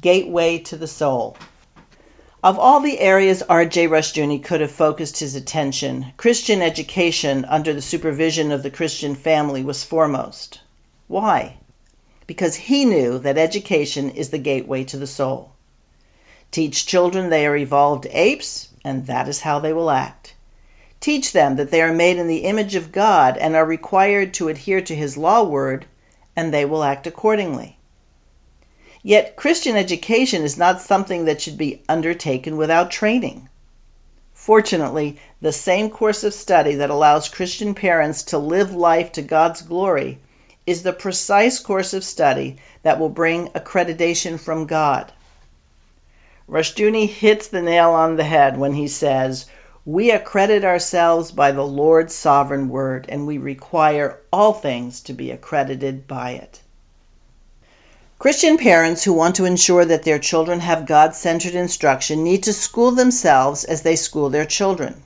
Gateway 0.00 0.58
to 0.58 0.76
the 0.76 0.86
Soul. 0.86 1.36
Of 2.42 2.58
all 2.58 2.80
the 2.80 3.00
areas 3.00 3.42
R.J. 3.42 3.88
Rushdoony 3.88 4.44
could 4.44 4.60
have 4.60 4.70
focused 4.70 5.18
his 5.18 5.34
attention, 5.34 6.12
Christian 6.18 6.60
education 6.60 7.46
under 7.46 7.72
the 7.72 7.80
supervision 7.80 8.52
of 8.52 8.62
the 8.62 8.70
Christian 8.70 9.14
family 9.14 9.64
was 9.64 9.82
foremost. 9.82 10.60
Why? 11.08 11.56
Because 12.26 12.54
he 12.54 12.84
knew 12.84 13.18
that 13.20 13.38
education 13.38 14.10
is 14.10 14.28
the 14.28 14.36
gateway 14.36 14.84
to 14.84 14.98
the 14.98 15.06
soul. 15.06 15.52
Teach 16.50 16.84
children 16.84 17.30
they 17.30 17.46
are 17.46 17.56
evolved 17.56 18.06
apes, 18.10 18.68
and 18.84 19.06
that 19.06 19.26
is 19.26 19.40
how 19.40 19.58
they 19.58 19.72
will 19.72 19.90
act. 19.90 20.33
Teach 21.04 21.32
them 21.32 21.56
that 21.56 21.70
they 21.70 21.82
are 21.82 21.92
made 21.92 22.16
in 22.16 22.28
the 22.28 22.46
image 22.46 22.76
of 22.76 22.90
God 22.90 23.36
and 23.36 23.54
are 23.54 23.66
required 23.66 24.32
to 24.32 24.48
adhere 24.48 24.80
to 24.80 24.96
His 24.96 25.18
law 25.18 25.42
word, 25.42 25.84
and 26.34 26.50
they 26.50 26.64
will 26.64 26.82
act 26.82 27.06
accordingly. 27.06 27.76
Yet, 29.02 29.36
Christian 29.36 29.76
education 29.76 30.44
is 30.44 30.56
not 30.56 30.80
something 30.80 31.26
that 31.26 31.42
should 31.42 31.58
be 31.58 31.82
undertaken 31.90 32.56
without 32.56 32.90
training. 32.90 33.50
Fortunately, 34.32 35.18
the 35.42 35.52
same 35.52 35.90
course 35.90 36.24
of 36.24 36.32
study 36.32 36.76
that 36.76 36.88
allows 36.88 37.28
Christian 37.28 37.74
parents 37.74 38.22
to 38.22 38.38
live 38.38 38.74
life 38.74 39.12
to 39.12 39.20
God's 39.20 39.60
glory 39.60 40.20
is 40.64 40.84
the 40.84 40.94
precise 40.94 41.58
course 41.58 41.92
of 41.92 42.02
study 42.02 42.56
that 42.82 42.98
will 42.98 43.10
bring 43.10 43.48
accreditation 43.48 44.40
from 44.40 44.64
God. 44.64 45.12
Rushdoony 46.48 47.06
hits 47.06 47.48
the 47.48 47.60
nail 47.60 47.90
on 47.90 48.16
the 48.16 48.24
head 48.24 48.56
when 48.56 48.72
he 48.72 48.88
says, 48.88 49.44
we 49.86 50.10
accredit 50.10 50.64
ourselves 50.64 51.30
by 51.30 51.52
the 51.52 51.66
Lord's 51.66 52.14
sovereign 52.14 52.70
word, 52.70 53.04
and 53.10 53.26
we 53.26 53.36
require 53.36 54.18
all 54.32 54.54
things 54.54 55.02
to 55.02 55.12
be 55.12 55.30
accredited 55.30 56.06
by 56.08 56.30
it. 56.30 56.58
Christian 58.18 58.56
parents 58.56 59.04
who 59.04 59.12
want 59.12 59.36
to 59.36 59.44
ensure 59.44 59.84
that 59.84 60.04
their 60.04 60.18
children 60.18 60.60
have 60.60 60.86
God 60.86 61.14
centered 61.14 61.54
instruction 61.54 62.24
need 62.24 62.44
to 62.44 62.52
school 62.54 62.92
themselves 62.92 63.64
as 63.64 63.82
they 63.82 63.94
school 63.94 64.30
their 64.30 64.46
children. 64.46 65.02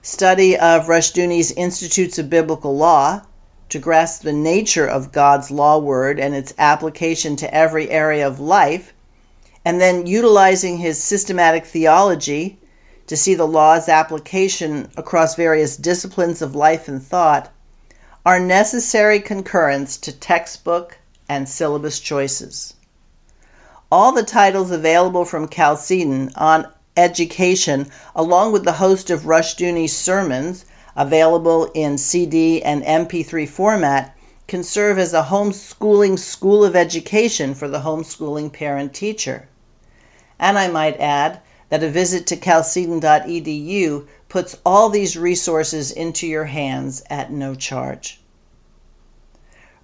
Study 0.00 0.56
of 0.56 0.86
Rushdoony's 0.86 1.52
Institutes 1.52 2.18
of 2.18 2.30
Biblical 2.30 2.74
Law, 2.74 3.20
to 3.68 3.78
grasp 3.78 4.22
the 4.22 4.32
nature 4.32 4.86
of 4.86 5.12
God's 5.12 5.50
law 5.50 5.76
word 5.76 6.18
and 6.18 6.34
its 6.34 6.54
application 6.56 7.36
to 7.36 7.54
every 7.54 7.90
area 7.90 8.26
of 8.26 8.40
life, 8.40 8.94
and 9.62 9.78
then 9.78 10.06
utilizing 10.06 10.78
his 10.78 11.04
systematic 11.04 11.66
theology 11.66 12.58
to 13.10 13.16
see 13.16 13.34
the 13.34 13.44
law's 13.44 13.88
application 13.88 14.88
across 14.96 15.34
various 15.34 15.76
disciplines 15.76 16.42
of 16.42 16.54
life 16.54 16.86
and 16.86 17.02
thought, 17.02 17.50
are 18.24 18.38
necessary 18.38 19.18
concurrents 19.18 19.96
to 19.96 20.12
textbook 20.12 20.96
and 21.28 21.48
syllabus 21.48 21.98
choices. 21.98 22.72
All 23.90 24.12
the 24.12 24.22
titles 24.22 24.70
available 24.70 25.24
from 25.24 25.48
Chalcedon 25.48 26.30
on 26.36 26.68
education, 26.96 27.90
along 28.14 28.52
with 28.52 28.62
the 28.62 28.78
host 28.78 29.10
of 29.10 29.22
Rushdoony's 29.22 29.96
sermons, 29.96 30.64
available 30.94 31.68
in 31.74 31.98
CD 31.98 32.62
and 32.62 32.84
MP3 32.84 33.48
format, 33.48 34.14
can 34.46 34.62
serve 34.62 35.00
as 35.00 35.14
a 35.14 35.24
homeschooling 35.24 36.16
school 36.16 36.64
of 36.64 36.76
education 36.76 37.56
for 37.56 37.66
the 37.66 37.80
homeschooling 37.80 38.52
parent 38.52 38.94
teacher. 38.94 39.48
And 40.38 40.56
I 40.56 40.68
might 40.68 41.00
add 41.00 41.40
that 41.70 41.82
a 41.82 41.88
visit 41.88 42.26
to 42.26 42.36
chalcedon.edu 42.36 44.06
puts 44.28 44.56
all 44.66 44.90
these 44.90 45.16
resources 45.16 45.90
into 45.90 46.26
your 46.26 46.44
hands 46.44 47.02
at 47.08 47.32
no 47.32 47.54
charge. 47.54 48.20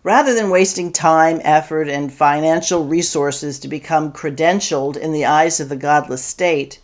Rather 0.03 0.35
than 0.35 0.51
wasting 0.51 0.93
time, 0.93 1.41
effort, 1.43 1.89
and 1.89 2.13
financial 2.13 2.85
resources 2.85 3.61
to 3.61 3.69
become 3.69 4.13
credentialed 4.13 4.97
in 4.97 5.13
the 5.13 5.25
eyes 5.25 5.61
of 5.61 5.69
the 5.69 5.77
godless 5.77 6.25
state, 6.25 6.79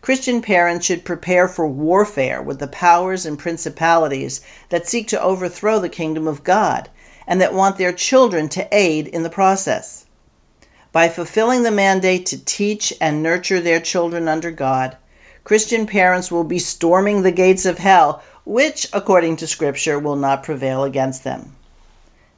Christian 0.00 0.40
parents 0.40 0.86
should 0.86 1.04
prepare 1.04 1.48
for 1.48 1.66
warfare 1.66 2.40
with 2.40 2.58
the 2.58 2.68
powers 2.68 3.26
and 3.26 3.38
principalities 3.38 4.40
that 4.70 4.88
seek 4.88 5.08
to 5.08 5.22
overthrow 5.22 5.78
the 5.78 5.88
kingdom 5.88 6.26
of 6.26 6.44
God 6.44 6.88
and 7.26 7.40
that 7.40 7.52
want 7.52 7.76
their 7.76 7.92
children 7.92 8.48
to 8.50 8.68
aid 8.72 9.06
in 9.08 9.22
the 9.22 9.30
process. 9.30 10.05
By 10.96 11.10
fulfilling 11.10 11.62
the 11.62 11.70
mandate 11.70 12.24
to 12.24 12.42
teach 12.42 12.90
and 13.02 13.22
nurture 13.22 13.60
their 13.60 13.80
children 13.80 14.28
under 14.28 14.50
God, 14.50 14.96
Christian 15.44 15.86
parents 15.86 16.30
will 16.30 16.42
be 16.42 16.58
storming 16.58 17.20
the 17.20 17.32
gates 17.32 17.66
of 17.66 17.76
hell, 17.76 18.22
which, 18.46 18.88
according 18.94 19.36
to 19.36 19.46
Scripture, 19.46 19.98
will 19.98 20.16
not 20.16 20.42
prevail 20.42 20.84
against 20.84 21.22
them. 21.22 21.54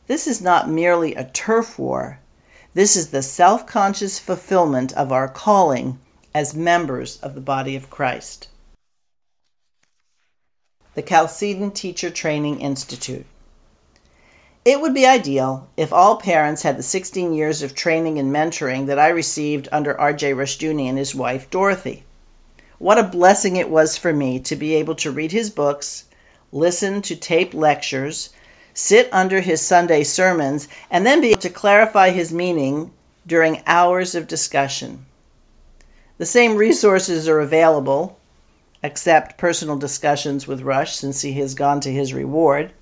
This 0.08 0.26
is 0.26 0.40
not 0.40 0.68
merely 0.68 1.14
a 1.14 1.22
turf 1.22 1.78
war, 1.78 2.18
this 2.74 2.96
is 2.96 3.10
the 3.10 3.22
self 3.22 3.64
conscious 3.64 4.18
fulfillment 4.18 4.92
of 4.92 5.12
our 5.12 5.28
calling 5.28 6.00
as 6.34 6.52
members 6.52 7.18
of 7.18 7.36
the 7.36 7.40
body 7.40 7.76
of 7.76 7.90
Christ. 7.90 8.48
The 10.96 11.02
Chalcedon 11.02 11.70
Teacher 11.70 12.10
Training 12.10 12.60
Institute. 12.60 13.26
It 14.64 14.80
would 14.80 14.92
be 14.92 15.06
ideal 15.06 15.68
if 15.76 15.92
all 15.92 16.16
parents 16.16 16.62
had 16.62 16.76
the 16.76 16.82
16 16.82 17.32
years 17.32 17.62
of 17.62 17.74
training 17.74 18.18
and 18.18 18.32
mentoring 18.32 18.86
that 18.86 18.98
I 18.98 19.08
received 19.08 19.68
under 19.70 19.98
R.J. 19.98 20.34
Rushdoony 20.34 20.88
and 20.88 20.98
his 20.98 21.14
wife, 21.14 21.48
Dorothy. 21.48 22.02
What 22.78 22.98
a 22.98 23.04
blessing 23.04 23.56
it 23.56 23.70
was 23.70 23.96
for 23.96 24.12
me 24.12 24.40
to 24.40 24.56
be 24.56 24.74
able 24.74 24.96
to 24.96 25.12
read 25.12 25.30
his 25.30 25.50
books, 25.50 26.04
listen 26.52 27.02
to 27.02 27.14
tape 27.14 27.54
lectures, 27.54 28.30
sit 28.74 29.08
under 29.12 29.40
his 29.40 29.60
Sunday 29.62 30.02
sermons, 30.02 30.66
and 30.90 31.06
then 31.06 31.20
be 31.20 31.30
able 31.30 31.40
to 31.42 31.50
clarify 31.50 32.10
his 32.10 32.32
meaning 32.32 32.90
during 33.26 33.62
hours 33.66 34.14
of 34.14 34.26
discussion. 34.26 35.06
The 36.18 36.26
same 36.26 36.56
resources 36.56 37.28
are 37.28 37.40
available, 37.40 38.18
except 38.82 39.38
personal 39.38 39.76
discussions 39.76 40.48
with 40.48 40.62
Rush 40.62 40.96
since 40.96 41.20
he 41.20 41.34
has 41.34 41.54
gone 41.54 41.80
to 41.82 41.92
his 41.92 42.12
reward, 42.12 42.72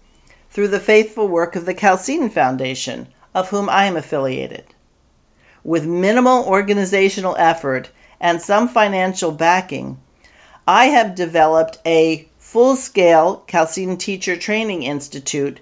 through 0.51 0.69
the 0.69 0.81
faithful 0.81 1.29
work 1.29 1.57
of 1.57 1.67
the 1.67 1.75
Chalcedon 1.75 2.31
Foundation, 2.31 3.09
of 3.35 3.49
whom 3.49 3.69
I 3.69 3.85
am 3.87 3.97
affiliated. 3.97 4.65
With 5.65 5.85
minimal 5.85 6.45
organizational 6.45 7.37
effort 7.39 7.91
and 8.21 8.41
some 8.41 8.69
financial 8.69 9.33
backing, 9.33 9.99
I 10.67 10.87
have 10.87 11.15
developed 11.15 11.79
a 11.85 12.29
full 12.39 12.77
scale 12.77 13.45
Chalcedon 13.49 13.99
Teacher 13.99 14.37
Training 14.37 14.83
Institute, 14.83 15.61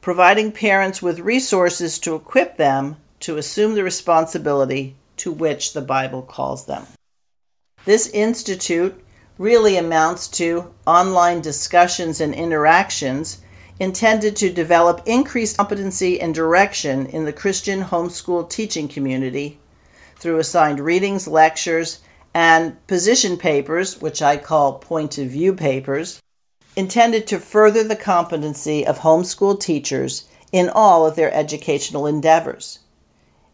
providing 0.00 0.52
parents 0.52 1.02
with 1.02 1.18
resources 1.18 1.98
to 2.00 2.14
equip 2.14 2.56
them 2.56 2.96
to 3.20 3.36
assume 3.36 3.74
the 3.74 3.82
responsibility 3.82 4.94
to 5.16 5.32
which 5.32 5.72
the 5.72 5.80
Bible 5.80 6.22
calls 6.22 6.66
them. 6.66 6.86
This 7.84 8.06
institute 8.08 9.02
really 9.38 9.76
amounts 9.76 10.28
to 10.28 10.72
online 10.86 11.40
discussions 11.40 12.20
and 12.20 12.34
interactions 12.34 13.38
intended 13.80 14.34
to 14.36 14.52
develop 14.52 15.02
increased 15.06 15.56
competency 15.56 16.20
and 16.20 16.34
direction 16.34 17.06
in 17.06 17.24
the 17.24 17.32
Christian 17.32 17.82
homeschool 17.82 18.50
teaching 18.50 18.88
community 18.88 19.58
through 20.18 20.38
assigned 20.38 20.80
readings, 20.80 21.28
lectures, 21.28 22.00
and 22.34 22.86
position 22.86 23.36
papers, 23.36 24.00
which 24.00 24.20
I 24.20 24.36
call 24.36 24.74
point 24.74 25.18
of 25.18 25.28
view 25.28 25.54
papers, 25.54 26.20
intended 26.76 27.28
to 27.28 27.38
further 27.38 27.84
the 27.84 27.96
competency 27.96 28.86
of 28.86 28.98
homeschool 28.98 29.60
teachers 29.60 30.24
in 30.52 30.68
all 30.68 31.06
of 31.06 31.16
their 31.16 31.32
educational 31.32 32.06
endeavors, 32.06 32.78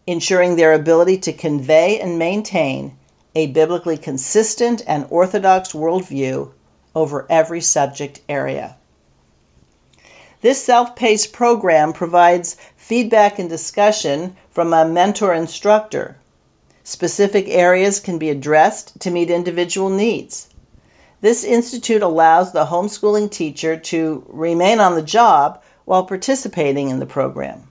ensuring 0.06 0.56
their 0.56 0.72
ability 0.72 1.18
to 1.18 1.32
convey 1.32 2.00
and 2.00 2.18
maintain 2.18 2.96
a 3.34 3.46
biblically 3.48 3.98
consistent 3.98 4.82
and 4.86 5.06
orthodox 5.10 5.72
worldview 5.72 6.50
over 6.94 7.26
every 7.28 7.60
subject 7.60 8.20
area. 8.28 8.76
This 10.44 10.62
self 10.62 10.94
paced 10.94 11.32
program 11.32 11.94
provides 11.94 12.58
feedback 12.76 13.38
and 13.38 13.48
discussion 13.48 14.36
from 14.50 14.74
a 14.74 14.84
mentor 14.84 15.32
instructor. 15.32 16.18
Specific 16.82 17.48
areas 17.48 17.98
can 17.98 18.18
be 18.18 18.28
addressed 18.28 19.00
to 19.00 19.10
meet 19.10 19.30
individual 19.30 19.88
needs. 19.88 20.48
This 21.22 21.44
institute 21.44 22.02
allows 22.02 22.52
the 22.52 22.66
homeschooling 22.66 23.30
teacher 23.30 23.78
to 23.78 24.22
remain 24.28 24.80
on 24.80 24.96
the 24.96 25.00
job 25.00 25.62
while 25.86 26.04
participating 26.04 26.90
in 26.90 26.98
the 26.98 27.06
program. 27.06 27.62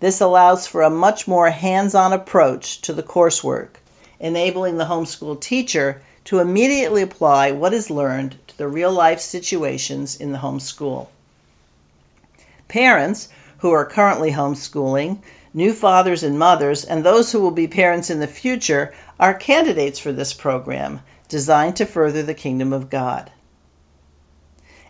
This 0.00 0.20
allows 0.20 0.66
for 0.66 0.82
a 0.82 0.90
much 0.90 1.28
more 1.28 1.48
hands 1.48 1.94
on 1.94 2.12
approach 2.12 2.80
to 2.80 2.92
the 2.92 3.04
coursework 3.04 3.76
enabling 4.18 4.78
the 4.78 4.86
homeschool 4.86 5.40
teacher 5.40 6.02
to 6.24 6.40
immediately 6.40 7.02
apply 7.02 7.52
what 7.52 7.72
is 7.72 7.88
learned 7.88 8.36
to 8.48 8.58
the 8.58 8.66
real 8.66 8.90
life 8.90 9.20
situations 9.20 10.16
in 10.16 10.32
the 10.32 10.38
homeschool. 10.38 11.06
Parents 12.72 13.28
who 13.58 13.70
are 13.70 13.84
currently 13.84 14.32
homeschooling, 14.32 15.18
new 15.52 15.74
fathers 15.74 16.22
and 16.22 16.38
mothers, 16.38 16.86
and 16.86 17.04
those 17.04 17.30
who 17.30 17.38
will 17.38 17.50
be 17.50 17.68
parents 17.68 18.08
in 18.08 18.18
the 18.18 18.26
future 18.26 18.94
are 19.20 19.34
candidates 19.34 19.98
for 19.98 20.10
this 20.10 20.32
program 20.32 21.00
designed 21.28 21.76
to 21.76 21.84
further 21.84 22.22
the 22.22 22.32
kingdom 22.32 22.72
of 22.72 22.88
God. 22.88 23.30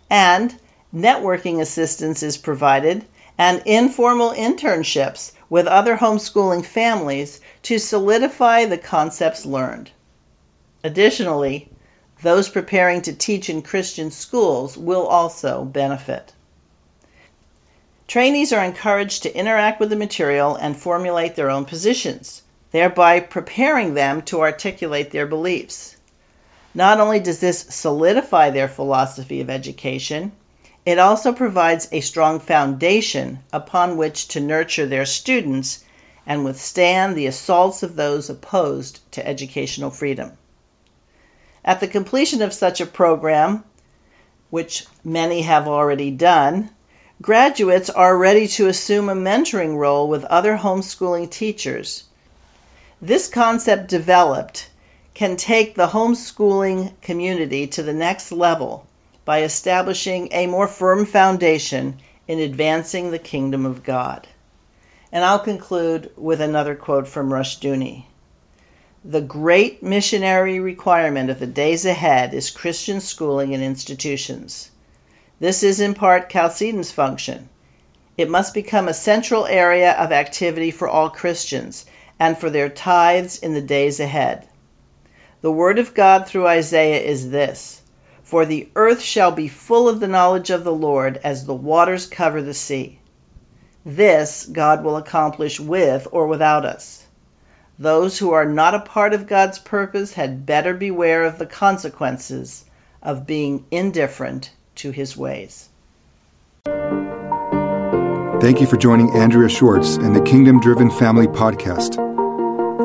And 0.08 0.54
networking 0.94 1.60
assistance 1.60 2.22
is 2.22 2.36
provided 2.36 3.04
and 3.36 3.60
informal 3.66 4.30
internships 4.30 5.32
with 5.50 5.66
other 5.66 5.96
homeschooling 5.96 6.64
families 6.64 7.40
to 7.62 7.80
solidify 7.80 8.66
the 8.66 8.78
concepts 8.78 9.44
learned. 9.44 9.90
Additionally, 10.84 11.68
those 12.22 12.48
preparing 12.48 13.02
to 13.02 13.12
teach 13.12 13.50
in 13.50 13.60
Christian 13.60 14.12
schools 14.12 14.78
will 14.78 15.04
also 15.08 15.64
benefit. 15.64 16.32
Trainees 18.12 18.52
are 18.52 18.62
encouraged 18.62 19.22
to 19.22 19.34
interact 19.34 19.80
with 19.80 19.88
the 19.88 19.96
material 19.96 20.54
and 20.54 20.76
formulate 20.76 21.34
their 21.34 21.48
own 21.48 21.64
positions, 21.64 22.42
thereby 22.70 23.20
preparing 23.20 23.94
them 23.94 24.20
to 24.20 24.42
articulate 24.42 25.10
their 25.10 25.26
beliefs. 25.26 25.96
Not 26.74 27.00
only 27.00 27.20
does 27.20 27.38
this 27.38 27.64
solidify 27.70 28.50
their 28.50 28.68
philosophy 28.68 29.40
of 29.40 29.48
education, 29.48 30.32
it 30.84 30.98
also 30.98 31.32
provides 31.32 31.88
a 31.90 32.02
strong 32.02 32.38
foundation 32.38 33.38
upon 33.50 33.96
which 33.96 34.28
to 34.28 34.40
nurture 34.40 34.84
their 34.84 35.06
students 35.06 35.82
and 36.26 36.44
withstand 36.44 37.16
the 37.16 37.28
assaults 37.28 37.82
of 37.82 37.96
those 37.96 38.28
opposed 38.28 39.00
to 39.12 39.26
educational 39.26 39.90
freedom. 39.90 40.32
At 41.64 41.80
the 41.80 41.88
completion 41.88 42.42
of 42.42 42.52
such 42.52 42.82
a 42.82 42.84
program, 42.84 43.64
which 44.50 44.84
many 45.02 45.40
have 45.40 45.66
already 45.66 46.10
done, 46.10 46.68
graduates 47.22 47.88
are 47.88 48.18
ready 48.18 48.48
to 48.48 48.66
assume 48.66 49.08
a 49.08 49.14
mentoring 49.14 49.76
role 49.76 50.08
with 50.08 50.24
other 50.24 50.56
homeschooling 50.56 51.30
teachers. 51.30 52.02
This 53.00 53.28
concept 53.28 53.86
developed 53.88 54.68
can 55.14 55.36
take 55.36 55.76
the 55.76 55.86
homeschooling 55.86 56.92
community 57.00 57.68
to 57.68 57.82
the 57.84 57.92
next 57.92 58.32
level 58.32 58.86
by 59.24 59.42
establishing 59.44 60.30
a 60.32 60.48
more 60.48 60.66
firm 60.66 61.06
foundation 61.06 61.96
in 62.26 62.40
advancing 62.40 63.12
the 63.12 63.20
kingdom 63.20 63.66
of 63.66 63.84
God. 63.84 64.26
And 65.12 65.24
I'll 65.24 65.38
conclude 65.38 66.10
with 66.16 66.40
another 66.40 66.74
quote 66.74 67.06
from 67.06 67.30
Rushdoony. 67.30 68.06
The 69.04 69.20
great 69.20 69.80
missionary 69.80 70.58
requirement 70.58 71.30
of 71.30 71.38
the 71.38 71.46
days 71.46 71.84
ahead 71.84 72.34
is 72.34 72.50
Christian 72.50 73.00
schooling 73.00 73.54
and 73.54 73.62
institutions. 73.62 74.70
This 75.42 75.64
is 75.64 75.80
in 75.80 75.94
part 75.94 76.30
Chalcedon's 76.30 76.92
function, 76.92 77.48
It 78.16 78.30
must 78.30 78.54
become 78.54 78.86
a 78.86 78.94
central 78.94 79.44
area 79.44 79.90
of 79.90 80.12
activity 80.12 80.70
for 80.70 80.88
all 80.88 81.10
Christians 81.10 81.84
and 82.16 82.38
for 82.38 82.48
their 82.48 82.68
tithes 82.68 83.40
in 83.40 83.52
the 83.52 83.60
days 83.60 83.98
ahead. 83.98 84.46
The 85.40 85.50
word 85.50 85.80
of 85.80 85.94
God 85.94 86.28
through 86.28 86.46
Isaiah 86.46 87.00
is 87.00 87.32
this 87.32 87.82
For 88.22 88.46
the 88.46 88.68
earth 88.76 89.00
shall 89.00 89.32
be 89.32 89.48
full 89.48 89.88
of 89.88 89.98
the 89.98 90.06
knowledge 90.06 90.50
of 90.50 90.62
the 90.62 90.72
Lord 90.72 91.18
as 91.24 91.44
the 91.44 91.54
waters 91.54 92.06
cover 92.06 92.40
the 92.40 92.54
sea. 92.54 93.00
This 93.84 94.46
God 94.46 94.84
will 94.84 94.96
accomplish 94.96 95.58
with 95.58 96.06
or 96.12 96.28
without 96.28 96.64
us. 96.64 97.02
Those 97.80 98.16
who 98.16 98.30
are 98.30 98.46
not 98.46 98.76
a 98.76 98.78
part 98.78 99.12
of 99.12 99.26
God's 99.26 99.58
purpose 99.58 100.12
had 100.12 100.46
better 100.46 100.72
beware 100.72 101.24
of 101.24 101.40
the 101.40 101.46
consequences 101.46 102.64
of 103.02 103.26
being 103.26 103.64
indifferent 103.72 104.52
to 104.76 104.90
his 104.90 105.16
ways. 105.16 105.68
Thank 108.40 108.60
you 108.60 108.66
for 108.66 108.76
joining 108.76 109.10
Andrea 109.16 109.48
Schwartz 109.48 109.96
and 109.96 110.14
the 110.16 110.22
Kingdom 110.22 110.60
Driven 110.60 110.90
Family 110.90 111.26
Podcast, 111.28 111.96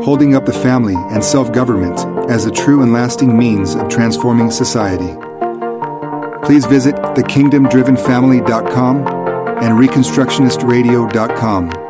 holding 0.04 0.36
up 0.36 0.46
the 0.46 0.54
family 0.54 0.94
and 0.96 1.24
self 1.24 1.52
government 1.52 2.00
as 2.30 2.46
a 2.46 2.52
true 2.52 2.84
and 2.84 2.94
lasting 2.94 3.36
means 3.38 3.74
of 3.74 3.90
transforming 3.90 4.52
society. 4.52 5.16
Please 6.46 6.66
visit 6.66 6.96
thekingdomdrivenfamily.com 6.96 9.08
and 9.64 9.80
reconstructionistradio.com 9.80 11.87